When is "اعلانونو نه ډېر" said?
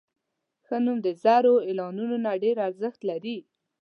1.67-2.57